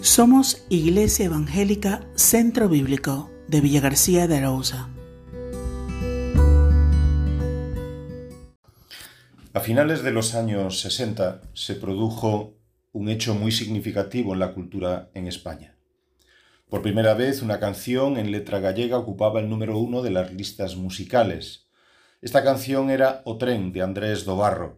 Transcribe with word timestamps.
Somos 0.00 0.64
Iglesia 0.68 1.26
Evangélica 1.26 2.06
Centro 2.14 2.68
Bíblico 2.68 3.32
de 3.48 3.60
Villa 3.60 3.80
García 3.80 4.28
de 4.28 4.36
Arauza. 4.36 4.88
A 9.52 9.60
finales 9.60 10.04
de 10.04 10.12
los 10.12 10.36
años 10.36 10.80
60 10.82 11.42
se 11.52 11.74
produjo 11.74 12.54
un 12.92 13.08
hecho 13.08 13.34
muy 13.34 13.50
significativo 13.50 14.34
en 14.34 14.38
la 14.38 14.54
cultura 14.54 15.10
en 15.14 15.26
España. 15.26 15.74
Por 16.68 16.80
primera 16.80 17.14
vez 17.14 17.42
una 17.42 17.58
canción 17.58 18.18
en 18.18 18.30
letra 18.30 18.60
gallega 18.60 18.98
ocupaba 18.98 19.40
el 19.40 19.48
número 19.48 19.78
uno 19.78 20.02
de 20.02 20.10
las 20.10 20.32
listas 20.32 20.76
musicales. 20.76 21.66
Esta 22.22 22.44
canción 22.44 22.90
era 22.90 23.22
O 23.24 23.36
tren 23.36 23.72
de 23.72 23.82
Andrés 23.82 24.24
Dobarro, 24.24 24.77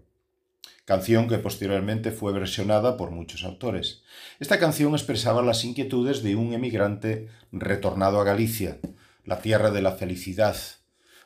canción 0.85 1.29
que 1.29 1.39
posteriormente 1.39 2.11
fue 2.11 2.33
versionada 2.33 2.97
por 2.97 3.11
muchos 3.11 3.45
autores. 3.45 4.03
Esta 4.41 4.59
canción 4.59 4.93
expresaba 4.93 5.43
las 5.43 5.65
inquietudes 5.65 6.23
de 6.23 6.37
un 6.37 6.52
emigrante 6.52 7.29
retornado 7.52 8.21
a 8.21 8.25
Galicia, 8.25 8.79
la 9.24 9.41
tierra 9.41 9.71
de 9.71 9.83
la 9.83 9.93
felicidad, 9.93 10.57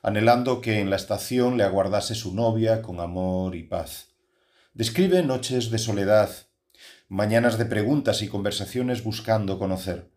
anhelando 0.02 0.60
que 0.60 0.80
en 0.80 0.90
la 0.90 0.96
estación 0.96 1.56
le 1.56 1.64
aguardase 1.64 2.14
su 2.14 2.34
novia 2.34 2.82
con 2.82 3.00
amor 3.00 3.56
y 3.56 3.62
paz. 3.62 4.08
Describe 4.74 5.22
noches 5.22 5.70
de 5.70 5.78
soledad, 5.78 6.30
mañanas 7.08 7.58
de 7.58 7.64
preguntas 7.64 8.22
y 8.22 8.28
conversaciones 8.28 9.04
buscando 9.04 9.58
conocer. 9.58 10.10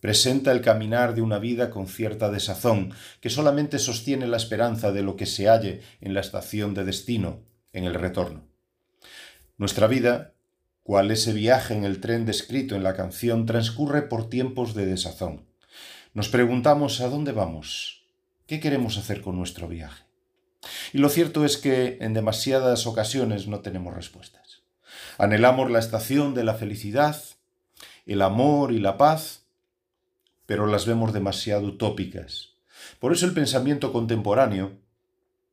Presenta 0.00 0.52
el 0.52 0.60
caminar 0.60 1.14
de 1.14 1.22
una 1.22 1.38
vida 1.38 1.70
con 1.70 1.86
cierta 1.86 2.30
desazón, 2.30 2.92
que 3.20 3.30
solamente 3.30 3.78
sostiene 3.78 4.26
la 4.26 4.36
esperanza 4.36 4.92
de 4.92 5.02
lo 5.02 5.16
que 5.16 5.26
se 5.26 5.48
halle 5.48 5.80
en 6.00 6.14
la 6.14 6.20
estación 6.20 6.74
de 6.74 6.84
destino, 6.84 7.44
en 7.72 7.84
el 7.84 7.94
retorno. 7.94 8.47
Nuestra 9.58 9.88
vida, 9.88 10.34
cual 10.84 11.10
ese 11.10 11.32
viaje 11.32 11.74
en 11.74 11.84
el 11.84 12.00
tren 12.00 12.24
descrito 12.24 12.76
en 12.76 12.84
la 12.84 12.94
canción, 12.94 13.44
transcurre 13.44 14.02
por 14.02 14.30
tiempos 14.30 14.74
de 14.74 14.86
desazón. 14.86 15.46
Nos 16.14 16.28
preguntamos 16.28 17.00
a 17.00 17.08
dónde 17.08 17.32
vamos, 17.32 18.06
qué 18.46 18.60
queremos 18.60 18.96
hacer 18.98 19.20
con 19.20 19.36
nuestro 19.36 19.66
viaje. 19.66 20.04
Y 20.92 20.98
lo 20.98 21.08
cierto 21.08 21.44
es 21.44 21.56
que 21.56 21.98
en 22.00 22.14
demasiadas 22.14 22.86
ocasiones 22.86 23.48
no 23.48 23.60
tenemos 23.60 23.92
respuestas. 23.94 24.62
Anhelamos 25.18 25.70
la 25.70 25.80
estación 25.80 26.34
de 26.34 26.44
la 26.44 26.54
felicidad, 26.54 27.20
el 28.06 28.22
amor 28.22 28.72
y 28.72 28.78
la 28.78 28.96
paz, 28.96 29.44
pero 30.46 30.66
las 30.66 30.86
vemos 30.86 31.12
demasiado 31.12 31.66
utópicas. 31.66 32.54
Por 33.00 33.12
eso 33.12 33.26
el 33.26 33.34
pensamiento 33.34 33.92
contemporáneo 33.92 34.78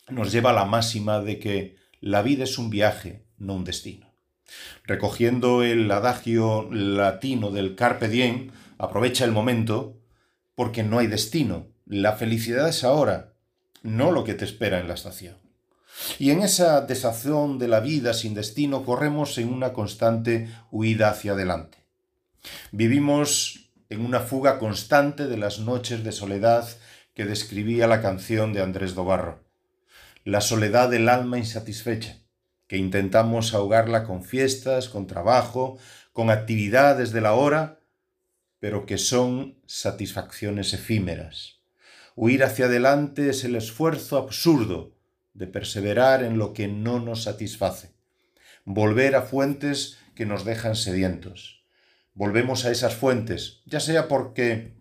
nos 0.10 0.32
lleva 0.32 0.52
a 0.52 0.54
la 0.54 0.66
máxima 0.66 1.22
de 1.22 1.40
que 1.40 1.76
la 2.00 2.22
vida 2.22 2.44
es 2.44 2.58
un 2.60 2.70
viaje, 2.70 3.26
no 3.38 3.56
un 3.56 3.64
destino. 3.64 4.05
Recogiendo 4.84 5.64
el 5.64 5.90
adagio 5.92 6.70
latino 6.72 7.52
del 7.52 7.76
carpe 7.76 8.08
diem, 8.08 8.52
aprovecha 8.78 9.26
el 9.26 9.32
momento 9.32 9.98
porque 10.56 10.84
no 10.84 11.00
hay 11.00 11.08
destino. 11.08 11.68
La 11.86 12.14
felicidad 12.14 12.68
es 12.68 12.84
ahora, 12.84 13.34
no 13.84 14.12
lo 14.12 14.24
que 14.24 14.34
te 14.34 14.46
espera 14.46 14.80
en 14.80 14.88
la 14.88 14.94
estación. 14.94 15.38
Y 16.20 16.32
en 16.32 16.42
esa 16.42 16.82
desazón 16.82 17.58
de 17.58 17.68
la 17.68 17.80
vida 17.80 18.14
sin 18.14 18.34
destino 18.34 18.84
corremos 18.84 19.38
en 19.38 19.54
una 19.54 19.74
constante 19.74 20.50
huida 20.72 21.10
hacia 21.10 21.32
adelante. 21.32 21.78
Vivimos 22.72 23.70
en 23.90 24.06
una 24.06 24.20
fuga 24.20 24.60
constante 24.60 25.28
de 25.28 25.38
las 25.38 25.60
noches 25.60 26.04
de 26.04 26.12
soledad 26.12 26.68
que 27.14 27.26
describía 27.26 27.88
la 27.88 28.02
canción 28.02 28.52
de 28.52 28.62
Andrés 28.62 28.94
Dobarro 28.94 29.46
la 30.26 30.42
soledad 30.42 30.90
del 30.90 31.08
alma 31.08 31.38
insatisfecha, 31.38 32.18
que 32.68 32.78
intentamos 32.78 33.54
ahogarla 33.54 34.04
con 34.04 34.24
fiestas, 34.24 34.90
con 34.90 35.08
trabajo, 35.08 35.78
con 36.14 36.30
actividades 36.30 37.12
de 37.12 37.22
la 37.22 37.34
hora, 37.34 37.80
pero 38.60 38.86
que 38.86 38.98
son 38.98 39.60
satisfacciones 39.66 40.74
efímeras. 40.74 41.60
Huir 42.16 42.44
hacia 42.44 42.66
adelante 42.66 43.30
es 43.30 43.44
el 43.44 43.56
esfuerzo 43.56 44.18
absurdo 44.18 44.96
de 45.34 45.48
perseverar 45.48 46.24
en 46.24 46.38
lo 46.38 46.54
que 46.54 46.68
no 46.68 47.00
nos 47.00 47.24
satisface, 47.24 47.92
volver 48.64 49.16
a 49.16 49.22
fuentes 49.22 50.00
que 50.16 50.26
nos 50.26 50.46
dejan 50.46 50.76
sedientos. 50.76 51.64
Volvemos 52.14 52.64
a 52.64 52.72
esas 52.72 52.96
fuentes, 52.96 53.62
ya 53.66 53.82
sea 53.82 54.08
porque 54.08 54.74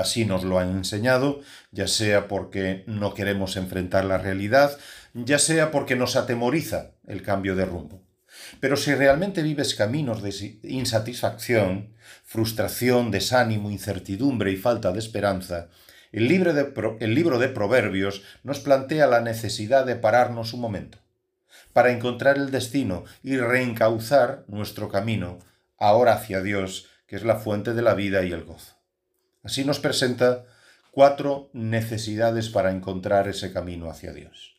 así 0.00 0.24
nos 0.24 0.44
lo 0.44 0.58
han 0.58 0.70
enseñado, 0.70 1.40
ya 1.70 1.86
sea 1.86 2.28
porque 2.28 2.84
no 2.86 3.14
queremos 3.14 3.56
enfrentar 3.56 4.04
la 4.04 4.18
realidad, 4.18 4.76
ya 5.14 5.38
sea 5.38 5.70
porque 5.70 5.96
nos 5.96 6.16
atemoriza 6.16 6.92
el 7.06 7.22
cambio 7.22 7.56
de 7.56 7.64
rumbo. 7.64 8.02
Pero 8.60 8.76
si 8.76 8.94
realmente 8.94 9.42
vives 9.42 9.74
caminos 9.74 10.22
de 10.22 10.58
insatisfacción, 10.62 11.94
frustración, 12.24 13.10
desánimo, 13.10 13.70
incertidumbre 13.70 14.52
y 14.52 14.56
falta 14.56 14.92
de 14.92 14.98
esperanza, 14.98 15.68
el 16.12 16.26
libro 16.26 16.52
de, 16.52 16.72
el 17.00 17.14
libro 17.14 17.38
de 17.38 17.48
Proverbios 17.48 18.22
nos 18.42 18.60
plantea 18.60 19.06
la 19.06 19.20
necesidad 19.20 19.86
de 19.86 19.96
pararnos 19.96 20.52
un 20.54 20.60
momento 20.60 20.98
para 21.72 21.92
encontrar 21.92 22.36
el 22.36 22.50
destino 22.50 23.04
y 23.22 23.36
reencauzar 23.36 24.44
nuestro 24.48 24.88
camino 24.88 25.38
ahora 25.78 26.14
hacia 26.14 26.42
Dios, 26.42 26.88
que 27.06 27.16
es 27.16 27.22
la 27.22 27.36
fuente 27.36 27.74
de 27.74 27.82
la 27.82 27.94
vida 27.94 28.24
y 28.24 28.32
el 28.32 28.44
gozo. 28.44 28.79
Así 29.42 29.64
nos 29.64 29.80
presenta 29.80 30.44
cuatro 30.90 31.50
necesidades 31.52 32.48
para 32.48 32.70
encontrar 32.70 33.28
ese 33.28 33.52
camino 33.52 33.90
hacia 33.90 34.12
Dios. 34.12 34.56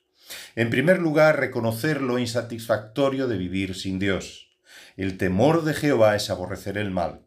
En 0.56 0.70
primer 0.70 1.00
lugar, 1.00 1.40
reconocer 1.40 2.02
lo 2.02 2.20
insatisfactorio 2.20 3.28
de 3.28 3.38
vivir 3.38 3.76
sin 3.76 4.00
Dios. 4.00 4.50
El 4.98 5.18
temor 5.18 5.64
de 5.64 5.74
Jehová 5.74 6.16
es 6.16 6.30
aborrecer 6.30 6.78
el 6.78 6.92
mal, 6.92 7.22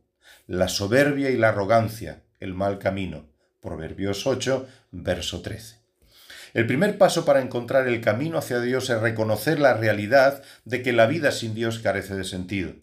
la 0.46 0.68
soberbia 0.68 1.30
y 1.30 1.36
la 1.36 1.50
arrogancia, 1.50 2.22
el 2.40 2.54
mal 2.54 2.78
camino. 2.78 3.26
Proverbios 3.60 4.26
8, 4.26 4.66
verso 4.90 5.40
13. 5.40 5.84
El 6.52 6.66
primer 6.66 6.98
paso 6.98 7.24
para 7.24 7.40
encontrar 7.40 7.88
el 7.88 8.00
camino 8.00 8.38
hacia 8.38 8.60
Dios 8.60 8.88
es 8.90 9.00
reconocer 9.00 9.58
la 9.58 9.74
realidad 9.74 10.42
de 10.64 10.82
que 10.82 10.92
la 10.92 11.06
vida 11.06 11.32
sin 11.32 11.54
Dios 11.54 11.78
carece 11.80 12.14
de 12.14 12.24
sentido. 12.24 12.74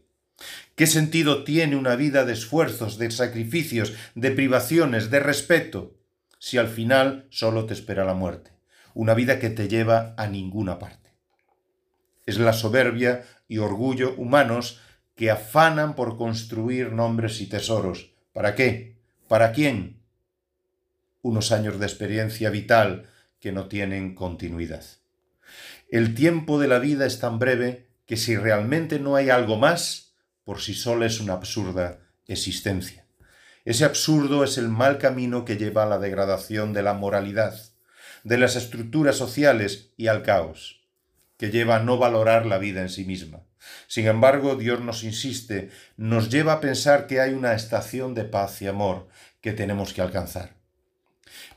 ¿Qué 0.75 0.88
sentido 0.88 1.44
tiene 1.44 1.75
una 1.75 1.96
vida 1.96 2.25
de 2.25 2.34
esfuerzos, 2.34 2.97
de 2.97 3.12
sacrificios, 3.12 3.94
de 4.16 4.31
privaciones, 4.31 5.12
de 5.12 5.19
respeto, 5.19 5.96
si 6.40 6.57
al 6.57 6.68
final 6.68 7.28
solo 7.29 7.66
te 7.66 7.74
espera 7.74 8.06
la 8.06 8.13
muerte? 8.13 8.51
Una 8.94 9.13
vida 9.13 9.40
que 9.40 9.50
te 9.50 9.68
lleva 9.68 10.13
a 10.18 10.28
ninguna 10.28 10.80
parte. 10.80 11.12
Es 12.25 12.38
la 12.38 12.53
soberbia 12.53 13.25
y 13.47 13.57
orgullo 13.57 14.16
humanos 14.16 14.80
que 15.16 15.30
afanan 15.30 15.96
por 15.96 16.18
construir 16.18 16.91
nombres 16.91 17.41
y 17.41 17.47
tesoros. 17.47 18.13
¿Para 18.34 18.56
qué? 18.56 18.97
¿Para 19.28 19.51
quién? 19.51 20.01
Unos 21.22 21.51
años 21.51 21.80
de 21.80 21.85
experiencia 21.85 22.50
vital 22.50 23.07
que 23.40 23.51
no 23.51 23.68
tienen 23.68 24.16
continuidad. 24.16 24.84
El 25.90 26.16
tiempo 26.16 26.59
de 26.59 26.68
la 26.68 26.80
vida 26.80 27.06
es 27.06 27.19
tan 27.19 27.38
breve 27.38 27.88
que 28.06 28.18
si 28.18 28.35
realmente 28.35 29.00
no 29.00 29.16
hay 29.16 29.30
algo 29.30 29.57
más, 29.57 30.10
por 30.44 30.62
sí 30.62 30.74
sola 30.74 31.06
es 31.06 31.19
una 31.19 31.34
absurda 31.34 32.00
existencia. 32.28 33.06
Ese 33.63 33.85
absurdo 33.85 34.44
es 34.44 34.57
el 34.57 34.69
mal 34.69 34.97
camino 34.97 35.46
que 35.46 35.57
lleva 35.57 35.84
a 35.84 35.88
la 35.88 36.00
degradación 36.00 36.74
de 36.74 36.81
la 36.81 36.94
moralidad, 36.94 37.59
de 38.24 38.38
las 38.38 38.56
estructuras 38.56 39.16
sociales 39.16 39.91
y 39.97 40.07
al 40.07 40.24
caos, 40.24 40.81
que 41.38 41.51
lleva 41.51 41.78
a 41.78 41.84
no 41.84 41.97
valorar 41.97 42.46
la 42.46 42.57
vida 42.57 42.81
en 42.81 42.90
sí 42.90 43.06
misma. 43.06 43.44
Sin 43.88 44.07
embargo, 44.07 44.56
Dios 44.56 44.81
nos 44.81 45.03
insiste, 45.03 45.69
nos 45.96 46.30
lleva 46.30 46.53
a 46.53 46.59
pensar 46.62 47.06
que 47.06 47.22
hay 47.22 47.34
una 47.34 47.53
estación 47.53 48.16
de 48.16 48.25
paz 48.25 48.62
y 48.62 48.68
amor 48.68 49.07
que 49.41 49.53
tenemos 49.53 49.94
que 49.94 50.01
alcanzar. 50.01 50.56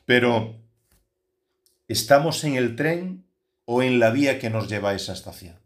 Pero, 0.05 0.61
¿estamos 1.89 2.45
en 2.45 2.57
el 2.57 2.77
tren 2.77 3.25
o 3.65 3.83
en 3.83 3.99
la 3.99 4.11
vía 4.11 4.39
que 4.39 4.51
nos 4.51 4.69
lleva 4.69 4.91
a 4.91 4.95
esa 4.95 5.15
estación? 5.15 5.64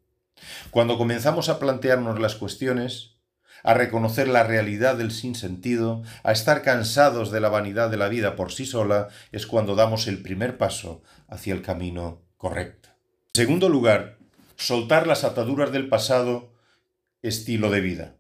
Cuando 0.71 0.99
comenzamos 0.99 1.49
a 1.49 1.59
plantearnos 1.59 2.21
las 2.21 2.35
cuestiones, 2.35 3.19
a 3.63 3.75
reconocer 3.75 4.29
la 4.29 4.45
realidad 4.45 4.97
del 4.97 5.11
sinsentido, 5.11 6.03
a 6.23 6.33
estar 6.33 6.63
cansados 6.63 7.31
de 7.31 7.41
la 7.41 7.49
vanidad 7.49 7.91
de 7.91 7.97
la 7.97 8.09
vida 8.09 8.37
por 8.37 8.53
sí 8.53 8.67
sola, 8.67 9.09
es 9.33 9.47
cuando 9.47 9.75
damos 9.75 10.07
el 10.07 10.23
primer 10.23 10.59
paso 10.59 11.03
hacia 11.29 11.55
el 11.55 11.63
camino 11.63 12.23
correcto. 12.37 12.91
En 13.35 13.43
segundo 13.43 13.69
lugar, 13.69 14.19
soltar 14.57 15.07
las 15.07 15.25
ataduras 15.25 15.73
del 15.73 15.89
pasado 15.89 16.53
estilo 17.23 17.71
de 17.71 17.81
vida. 17.81 18.15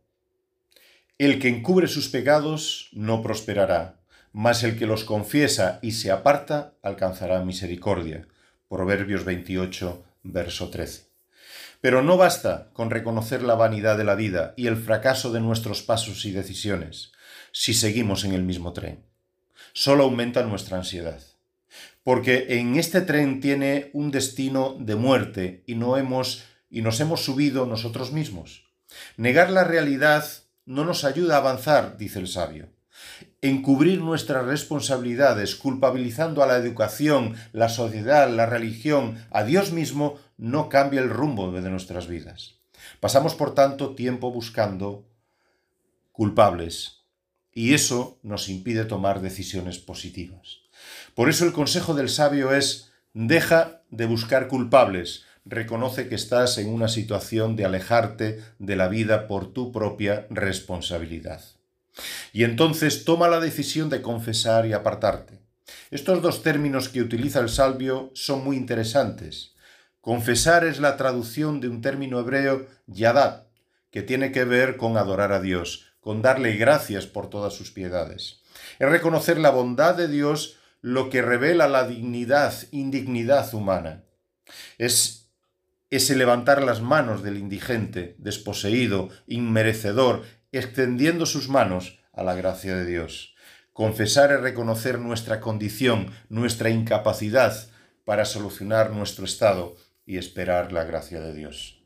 El 1.19 1.40
que 1.40 1.48
encubre 1.48 1.88
sus 1.88 2.08
pecados 2.08 2.90
no 2.93 3.22
prosperará, 3.22 4.00
mas 4.32 4.62
el 4.62 4.78
que 4.78 4.87
los 4.87 5.04
confiesa 5.04 5.81
y 5.82 5.93
se 5.93 6.10
aparta 6.10 6.75
alcanzará 6.82 7.43
misericordia. 7.43 8.28
Proverbios 8.69 9.25
28, 9.25 10.04
verso 10.22 10.70
13. 10.70 11.07
Pero 11.80 12.02
no 12.02 12.16
basta 12.16 12.70
con 12.72 12.90
reconocer 12.90 13.42
la 13.42 13.54
vanidad 13.54 13.96
de 13.96 14.04
la 14.04 14.14
vida 14.14 14.54
y 14.56 14.66
el 14.66 14.76
fracaso 14.76 15.32
de 15.32 15.40
nuestros 15.40 15.82
pasos 15.82 16.25
y 16.25 16.32
decisiones 16.32 17.12
si 17.52 17.75
seguimos 17.75 18.25
en 18.25 18.32
el 18.32 18.42
mismo 18.42 18.72
tren. 18.72 19.04
Solo 19.72 20.04
aumenta 20.04 20.42
nuestra 20.42 20.76
ansiedad. 20.76 21.20
Porque 22.02 22.58
en 22.58 22.76
este 22.76 23.00
tren 23.02 23.40
tiene 23.40 23.90
un 23.92 24.10
destino 24.10 24.76
de 24.78 24.96
muerte 24.96 25.62
y 25.66 25.75
no 25.75 25.96
hemos 25.96 26.44
y 26.70 26.82
nos 26.82 27.00
hemos 27.00 27.25
subido 27.25 27.66
nosotros 27.66 28.12
mismos. 28.12 28.64
Negar 29.16 29.50
la 29.50 29.64
realidad 29.64 30.24
no 30.66 30.84
nos 30.84 31.04
ayuda 31.04 31.36
a 31.36 31.38
avanzar, 31.38 31.96
dice 31.96 32.19
el 32.19 32.28
sabio. 32.28 32.69
Encubrir 33.40 34.00
nuestras 34.00 34.44
responsabilidades, 34.44 35.55
culpabilizando 35.55 36.43
a 36.43 36.46
la 36.46 36.56
educación, 36.56 37.34
la 37.52 37.69
sociedad, 37.69 38.28
la 38.31 38.46
religión, 38.46 39.25
a 39.31 39.44
Dios 39.44 39.72
mismo, 39.72 40.16
no 40.37 40.69
cambia 40.69 41.00
el 41.00 41.10
rumbo 41.10 41.52
de 41.52 41.70
nuestras 41.70 42.08
vidas. 42.08 42.56
Pasamos, 43.00 43.34
por 43.34 43.55
tanto, 43.55 43.94
tiempo 43.94 44.32
buscando 44.32 45.06
culpables, 46.12 46.99
y 47.52 47.75
eso 47.75 48.20
nos 48.22 48.49
impide 48.49 48.84
tomar 48.84 49.20
decisiones 49.20 49.78
positivas. 49.78 50.60
Por 51.14 51.28
eso 51.28 51.44
el 51.44 51.52
consejo 51.52 51.94
del 51.94 52.08
sabio 52.08 52.52
es 52.52 52.93
deja 53.14 53.82
de 53.90 54.06
buscar 54.06 54.46
culpables, 54.46 55.25
reconoce 55.44 56.08
que 56.08 56.14
estás 56.14 56.58
en 56.58 56.69
una 56.69 56.87
situación 56.87 57.56
de 57.56 57.64
alejarte 57.64 58.40
de 58.60 58.76
la 58.76 58.87
vida 58.87 59.26
por 59.26 59.52
tu 59.52 59.72
propia 59.72 60.26
responsabilidad. 60.31 61.43
Y 62.32 62.44
entonces 62.44 63.04
toma 63.04 63.28
la 63.28 63.40
decisión 63.40 63.90
de 63.90 64.02
confesar 64.02 64.66
y 64.66 64.72
apartarte. 64.72 65.40
Estos 65.90 66.22
dos 66.22 66.42
términos 66.42 66.88
que 66.88 67.02
utiliza 67.02 67.40
el 67.40 67.48
salvio 67.48 68.10
son 68.14 68.44
muy 68.44 68.56
interesantes. 68.56 69.54
Confesar 70.00 70.64
es 70.64 70.80
la 70.80 70.96
traducción 70.96 71.60
de 71.60 71.68
un 71.68 71.82
término 71.82 72.20
hebreo 72.20 72.66
yadad, 72.86 73.46
que 73.90 74.02
tiene 74.02 74.32
que 74.32 74.44
ver 74.44 74.76
con 74.76 74.96
adorar 74.96 75.32
a 75.32 75.40
Dios, 75.40 75.92
con 76.00 76.22
darle 76.22 76.56
gracias 76.56 77.06
por 77.06 77.28
todas 77.28 77.54
sus 77.54 77.70
piedades. 77.70 78.40
Es 78.78 78.88
reconocer 78.88 79.38
la 79.38 79.50
bondad 79.50 79.94
de 79.94 80.08
Dios, 80.08 80.56
lo 80.80 81.10
que 81.10 81.22
revela 81.22 81.68
la 81.68 81.86
dignidad, 81.86 82.54
indignidad 82.70 83.52
humana. 83.52 84.04
Es 84.78 85.30
ese 85.90 86.16
levantar 86.16 86.62
las 86.62 86.80
manos 86.80 87.22
del 87.22 87.38
indigente, 87.38 88.14
desposeído, 88.18 89.08
inmerecedor, 89.26 90.24
extendiendo 90.52 91.26
sus 91.26 91.48
manos 91.48 92.00
a 92.12 92.22
la 92.22 92.34
gracia 92.34 92.74
de 92.76 92.86
Dios. 92.86 93.34
Confesar 93.72 94.32
es 94.32 94.40
reconocer 94.40 94.98
nuestra 94.98 95.40
condición, 95.40 96.10
nuestra 96.28 96.70
incapacidad 96.70 97.68
para 98.04 98.24
solucionar 98.24 98.90
nuestro 98.90 99.24
estado 99.24 99.76
y 100.06 100.16
esperar 100.16 100.72
la 100.72 100.84
gracia 100.84 101.20
de 101.20 101.34
Dios. 101.34 101.82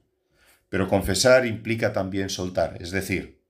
Pero 0.68 0.88
confesar 0.88 1.44
implica 1.44 1.92
también 1.92 2.30
soltar, 2.30 2.78
es 2.80 2.92
decir, 2.92 3.42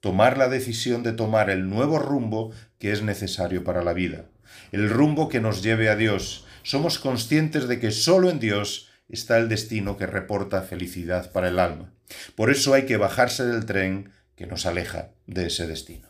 tomar 0.00 0.36
la 0.36 0.48
decisión 0.48 1.02
de 1.02 1.12
tomar 1.12 1.48
el 1.48 1.70
nuevo 1.70 1.98
rumbo 1.98 2.52
que 2.78 2.92
es 2.92 3.02
necesario 3.02 3.64
para 3.64 3.82
la 3.82 3.92
vida, 3.92 4.26
el 4.72 4.90
rumbo 4.90 5.28
que 5.28 5.40
nos 5.40 5.62
lleve 5.62 5.88
a 5.88 5.96
Dios. 5.96 6.44
Somos 6.62 6.98
conscientes 6.98 7.68
de 7.68 7.78
que 7.78 7.90
solo 7.90 8.28
en 8.28 8.38
Dios 8.38 8.90
está 9.08 9.38
el 9.38 9.48
destino 9.48 9.96
que 9.96 10.06
reporta 10.06 10.62
felicidad 10.62 11.32
para 11.32 11.48
el 11.48 11.58
alma. 11.58 11.92
Por 12.34 12.50
eso 12.50 12.74
hay 12.74 12.84
que 12.84 12.96
bajarse 12.96 13.46
del 13.46 13.64
tren 13.64 14.10
que 14.38 14.46
nos 14.46 14.66
aleja 14.66 15.10
de 15.26 15.48
ese 15.48 15.66
destino. 15.66 16.08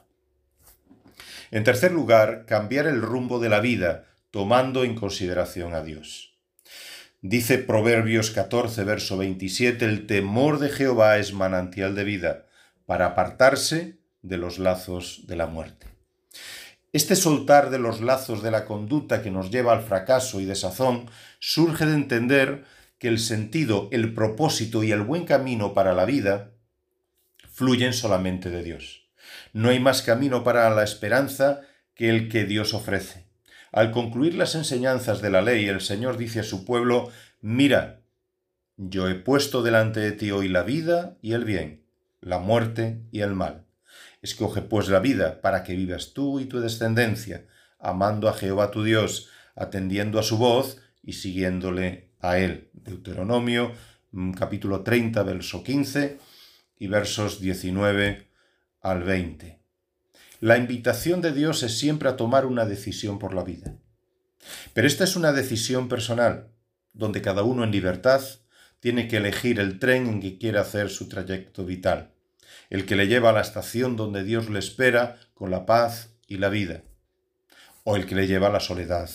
En 1.50 1.64
tercer 1.64 1.92
lugar, 1.92 2.44
cambiar 2.44 2.86
el 2.86 3.00
rumbo 3.00 3.40
de 3.40 3.48
la 3.48 3.60
vida, 3.60 4.04
tomando 4.30 4.84
en 4.84 4.94
consideración 4.94 5.72
a 5.72 5.82
Dios. 5.82 6.36
Dice 7.22 7.56
Proverbios 7.56 8.30
14, 8.30 8.84
verso 8.84 9.16
27, 9.16 9.82
el 9.86 10.06
temor 10.06 10.58
de 10.58 10.68
Jehová 10.68 11.16
es 11.16 11.32
manantial 11.32 11.94
de 11.94 12.04
vida, 12.04 12.46
para 12.84 13.06
apartarse 13.06 13.96
de 14.20 14.36
los 14.36 14.58
lazos 14.58 15.22
de 15.26 15.36
la 15.36 15.46
muerte. 15.46 15.86
Este 16.92 17.16
soltar 17.16 17.70
de 17.70 17.78
los 17.78 18.02
lazos 18.02 18.42
de 18.42 18.50
la 18.50 18.66
conducta 18.66 19.22
que 19.22 19.30
nos 19.30 19.50
lleva 19.50 19.72
al 19.72 19.82
fracaso 19.82 20.38
y 20.38 20.44
desazón 20.44 21.06
surge 21.38 21.86
de 21.86 21.94
entender 21.94 22.64
que 22.98 23.08
el 23.08 23.20
sentido, 23.20 23.88
el 23.90 24.12
propósito 24.12 24.84
y 24.84 24.92
el 24.92 25.00
buen 25.00 25.24
camino 25.24 25.72
para 25.72 25.94
la 25.94 26.04
vida 26.04 26.57
fluyen 27.58 27.92
solamente 27.92 28.50
de 28.50 28.62
Dios. 28.62 29.08
No 29.52 29.70
hay 29.70 29.80
más 29.80 30.02
camino 30.02 30.44
para 30.44 30.70
la 30.70 30.84
esperanza 30.84 31.62
que 31.96 32.08
el 32.08 32.28
que 32.28 32.44
Dios 32.44 32.72
ofrece. 32.72 33.26
Al 33.72 33.90
concluir 33.90 34.36
las 34.36 34.54
enseñanzas 34.54 35.20
de 35.20 35.30
la 35.30 35.42
ley, 35.42 35.66
el 35.66 35.80
Señor 35.80 36.18
dice 36.18 36.38
a 36.38 36.44
su 36.44 36.64
pueblo, 36.64 37.10
mira, 37.40 38.02
yo 38.76 39.08
he 39.08 39.16
puesto 39.16 39.64
delante 39.64 39.98
de 39.98 40.12
ti 40.12 40.30
hoy 40.30 40.46
la 40.46 40.62
vida 40.62 41.18
y 41.20 41.32
el 41.32 41.44
bien, 41.44 41.82
la 42.20 42.38
muerte 42.38 43.02
y 43.10 43.22
el 43.22 43.34
mal. 43.34 43.66
Escoge 44.22 44.62
pues 44.62 44.88
la 44.88 45.00
vida 45.00 45.40
para 45.40 45.64
que 45.64 45.74
vivas 45.74 46.12
tú 46.14 46.38
y 46.38 46.44
tu 46.44 46.60
descendencia, 46.60 47.44
amando 47.80 48.28
a 48.28 48.34
Jehová 48.34 48.70
tu 48.70 48.84
Dios, 48.84 49.30
atendiendo 49.56 50.20
a 50.20 50.22
su 50.22 50.38
voz 50.38 50.80
y 51.02 51.14
siguiéndole 51.14 52.12
a 52.20 52.38
él. 52.38 52.70
Deuteronomio 52.72 53.72
mm, 54.12 54.30
capítulo 54.34 54.82
30, 54.84 55.24
verso 55.24 55.64
15 55.64 56.37
y 56.78 56.86
versos 56.86 57.40
19 57.40 58.28
al 58.80 59.02
20. 59.02 59.58
La 60.40 60.56
invitación 60.56 61.20
de 61.20 61.32
Dios 61.32 61.62
es 61.62 61.78
siempre 61.78 62.08
a 62.08 62.16
tomar 62.16 62.46
una 62.46 62.64
decisión 62.64 63.18
por 63.18 63.34
la 63.34 63.42
vida. 63.42 63.76
Pero 64.72 64.86
esta 64.86 65.04
es 65.04 65.16
una 65.16 65.32
decisión 65.32 65.88
personal, 65.88 66.48
donde 66.92 67.22
cada 67.22 67.42
uno 67.42 67.64
en 67.64 67.72
libertad 67.72 68.22
tiene 68.80 69.08
que 69.08 69.16
elegir 69.16 69.58
el 69.58 69.78
tren 69.78 70.06
en 70.06 70.20
que 70.20 70.38
quiere 70.38 70.58
hacer 70.58 70.90
su 70.90 71.08
trayecto 71.08 71.64
vital, 71.64 72.12
el 72.70 72.86
que 72.86 72.96
le 72.96 73.08
lleva 73.08 73.30
a 73.30 73.32
la 73.32 73.40
estación 73.40 73.96
donde 73.96 74.22
Dios 74.22 74.48
le 74.48 74.60
espera 74.60 75.18
con 75.34 75.50
la 75.50 75.66
paz 75.66 76.14
y 76.28 76.36
la 76.38 76.48
vida, 76.48 76.82
o 77.84 77.96
el 77.96 78.06
que 78.06 78.14
le 78.14 78.26
lleva 78.26 78.46
a 78.46 78.52
la 78.52 78.60
soledad 78.60 79.10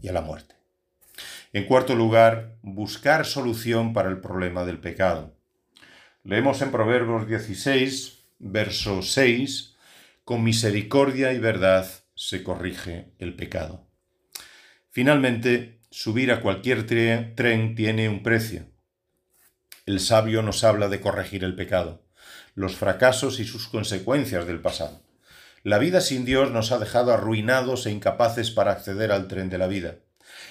y 0.00 0.08
a 0.08 0.12
la 0.12 0.22
muerte. 0.22 0.54
En 1.52 1.66
cuarto 1.66 1.94
lugar, 1.94 2.56
buscar 2.62 3.26
solución 3.26 3.92
para 3.92 4.08
el 4.08 4.20
problema 4.20 4.64
del 4.64 4.78
pecado. 4.78 5.34
Leemos 6.22 6.60
en 6.60 6.70
Proverbios 6.70 7.26
16, 7.26 8.26
verso 8.40 9.00
6, 9.00 9.74
con 10.22 10.44
misericordia 10.44 11.32
y 11.32 11.38
verdad 11.38 11.88
se 12.14 12.42
corrige 12.42 13.14
el 13.18 13.34
pecado. 13.34 13.88
Finalmente, 14.90 15.80
subir 15.90 16.30
a 16.30 16.42
cualquier 16.42 16.84
tren 16.86 17.74
tiene 17.74 18.10
un 18.10 18.22
precio. 18.22 18.66
El 19.86 19.98
sabio 19.98 20.42
nos 20.42 20.62
habla 20.62 20.88
de 20.88 21.00
corregir 21.00 21.42
el 21.42 21.56
pecado, 21.56 22.04
los 22.54 22.76
fracasos 22.76 23.40
y 23.40 23.46
sus 23.46 23.66
consecuencias 23.68 24.46
del 24.46 24.60
pasado. 24.60 25.02
La 25.62 25.78
vida 25.78 26.02
sin 26.02 26.26
Dios 26.26 26.50
nos 26.50 26.70
ha 26.70 26.78
dejado 26.78 27.14
arruinados 27.14 27.86
e 27.86 27.92
incapaces 27.92 28.50
para 28.50 28.72
acceder 28.72 29.10
al 29.10 29.26
tren 29.26 29.48
de 29.48 29.56
la 29.56 29.68
vida. 29.68 29.96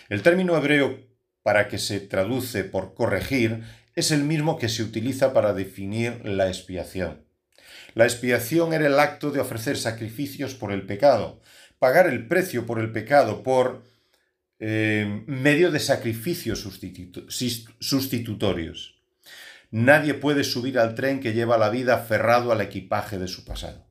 El 0.09 0.23
término 0.23 0.57
hebreo 0.57 1.07
para 1.43 1.67
que 1.67 1.77
se 1.77 1.99
traduce 1.99 2.63
por 2.63 2.95
corregir 2.95 3.63
es 3.99 4.11
el 4.11 4.23
mismo 4.23 4.57
que 4.57 4.69
se 4.69 4.83
utiliza 4.83 5.33
para 5.33 5.53
definir 5.53 6.21
la 6.25 6.47
expiación. 6.47 7.25
La 7.93 8.05
expiación 8.05 8.73
era 8.73 8.87
el 8.87 8.99
acto 8.99 9.31
de 9.31 9.39
ofrecer 9.39 9.77
sacrificios 9.77 10.55
por 10.55 10.71
el 10.71 10.85
pecado, 10.85 11.41
pagar 11.79 12.07
el 12.07 12.27
precio 12.27 12.65
por 12.65 12.79
el 12.79 12.91
pecado 12.91 13.43
por 13.43 13.83
eh, 14.59 15.23
medio 15.27 15.71
de 15.71 15.79
sacrificios 15.79 16.67
sustitutorios. 17.79 18.99
Nadie 19.71 20.13
puede 20.15 20.43
subir 20.43 20.79
al 20.79 20.95
tren 20.95 21.19
que 21.19 21.33
lleva 21.33 21.57
la 21.57 21.69
vida 21.69 21.95
aferrado 21.95 22.51
al 22.51 22.61
equipaje 22.61 23.17
de 23.17 23.27
su 23.27 23.45
pasado. 23.45 23.87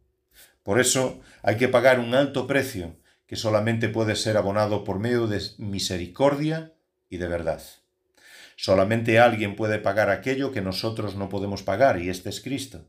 Por 0.62 0.80
eso 0.80 1.20
hay 1.42 1.56
que 1.56 1.68
pagar 1.68 2.00
un 2.00 2.14
alto 2.14 2.46
precio 2.46 2.96
que 3.26 3.36
solamente 3.36 3.88
puede 3.88 4.16
ser 4.16 4.36
abonado 4.36 4.84
por 4.84 4.98
medio 4.98 5.26
de 5.26 5.40
misericordia 5.58 6.74
y 7.08 7.18
de 7.18 7.28
verdad. 7.28 7.62
Solamente 8.60 9.20
alguien 9.20 9.54
puede 9.54 9.78
pagar 9.78 10.10
aquello 10.10 10.50
que 10.50 10.60
nosotros 10.60 11.14
no 11.14 11.28
podemos 11.28 11.62
pagar, 11.62 12.02
y 12.02 12.10
este 12.10 12.28
es 12.28 12.40
Cristo. 12.40 12.88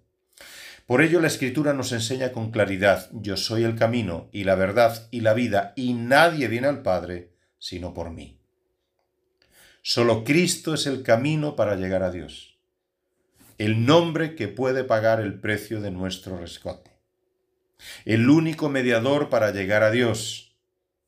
Por 0.88 1.04
ello 1.04 1.22
la 1.22 1.28
Escritura 1.28 1.74
nos 1.74 1.92
enseña 1.92 2.32
con 2.32 2.50
claridad, 2.50 3.08
yo 3.14 3.38
soy 3.38 3.64
el 3.64 3.76
camino 3.76 4.30
y 4.32 4.46
la 4.46 4.56
verdad 4.56 5.08
y 5.12 5.22
la 5.22 5.36
vida, 5.36 5.74
y 5.76 5.94
nadie 5.94 6.48
viene 6.48 6.68
al 6.68 6.82
Padre 6.82 7.36
sino 7.60 7.94
por 7.94 8.10
mí. 8.10 8.40
Solo 9.84 10.24
Cristo 10.24 10.74
es 10.74 10.88
el 10.88 11.04
camino 11.04 11.56
para 11.56 11.76
llegar 11.76 12.02
a 12.02 12.10
Dios, 12.10 12.58
el 13.60 13.86
nombre 13.86 14.34
que 14.34 14.48
puede 14.48 14.84
pagar 14.84 15.20
el 15.20 15.40
precio 15.40 15.82
de 15.82 15.92
nuestro 15.92 16.38
rescate 16.38 16.90
el 18.06 18.30
único 18.30 18.70
mediador 18.70 19.30
para 19.30 19.52
llegar 19.52 19.84
a 19.84 19.92
Dios. 19.92 20.58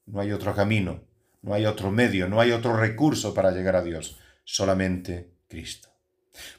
No 0.06 0.22
hay 0.22 0.32
otro 0.32 0.56
camino, 0.56 1.04
no 1.42 1.54
hay 1.54 1.66
otro 1.66 1.92
medio, 1.92 2.28
no 2.28 2.40
hay 2.40 2.52
otro 2.52 2.76
recurso 2.76 3.34
para 3.34 3.52
llegar 3.52 3.76
a 3.76 3.84
Dios, 3.84 4.20
solamente 4.44 5.32
Cristo. 5.48 5.90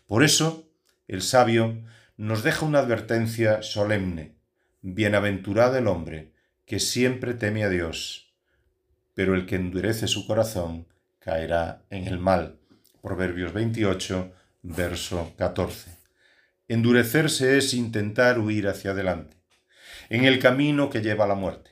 Por 0.06 0.22
eso, 0.22 0.68
el 1.08 1.22
sabio 1.22 1.82
nos 2.16 2.42
deja 2.42 2.66
una 2.66 2.80
advertencia 2.80 3.62
solemne. 3.62 4.36
Bienaventurado 4.80 5.78
el 5.78 5.86
hombre 5.86 6.32
que 6.66 6.80
siempre 6.80 7.34
teme 7.34 7.64
a 7.64 7.68
Dios, 7.68 8.32
pero 9.14 9.34
el 9.34 9.46
que 9.46 9.56
endurece 9.56 10.08
su 10.08 10.26
corazón 10.26 10.86
caerá 11.18 11.84
en 11.90 12.06
el 12.06 12.18
mal. 12.18 12.58
Proverbios 13.00 13.52
28, 13.52 14.32
verso 14.62 15.34
14. 15.36 15.90
Endurecerse 16.68 17.58
es 17.58 17.74
intentar 17.74 18.38
huir 18.38 18.68
hacia 18.68 18.92
adelante 18.92 19.42
en 20.08 20.24
el 20.24 20.38
camino 20.38 20.90
que 20.90 21.00
lleva 21.00 21.24
a 21.24 21.28
la 21.28 21.34
muerte. 21.34 21.70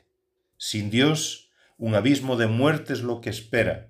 Sin 0.57 0.91
Dios, 0.91 1.51
un 1.79 1.95
abismo 1.95 2.37
de 2.37 2.47
muerte 2.47 2.93
es 2.93 3.03
lo 3.03 3.21
que 3.21 3.31
espera. 3.31 3.89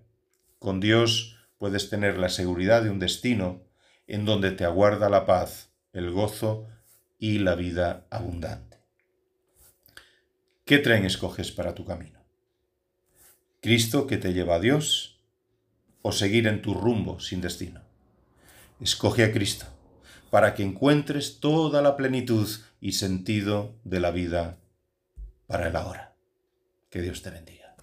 Con 0.59 0.81
Dios 0.81 1.39
puedes 1.61 1.91
tener 1.91 2.17
la 2.17 2.31
seguridad 2.31 2.83
de 2.83 2.89
un 2.89 2.99
destino 2.99 3.63
en 4.07 4.25
donde 4.25 4.51
te 4.51 4.65
aguarda 4.65 5.11
la 5.11 5.27
paz, 5.27 5.71
el 5.93 6.11
gozo 6.11 6.67
y 7.19 7.39
la 7.39 7.55
vida 7.55 8.07
abundante. 8.09 8.79
¿Qué 10.65 10.79
tren 10.79 11.05
escoges 11.05 11.53
para 11.53 11.75
tu 11.75 11.85
camino? 11.85 12.19
¿Cristo 13.61 14.07
que 14.07 14.17
te 14.17 14.33
lleva 14.33 14.55
a 14.55 14.61
Dios 14.61 15.21
o 16.01 16.13
seguir 16.13 16.47
en 16.47 16.63
tu 16.63 16.73
rumbo 16.73 17.21
sin 17.21 17.43
destino? 17.43 17.83
Escoge 18.81 19.25
a 19.25 19.31
Cristo 19.31 19.67
para 20.31 20.55
que 20.55 20.63
encuentres 20.63 21.41
toda 21.41 21.83
la 21.83 21.95
plenitud 21.95 22.49
y 22.81 22.93
sentido 22.93 23.75
de 23.85 24.01
la 24.01 24.13
vida 24.13 24.57
para 25.47 25.69
el 25.69 25.77
ahora. 25.77 26.15
Que 26.89 27.03
Dios 27.03 27.21
te 27.21 27.29
bendiga. 27.29 27.77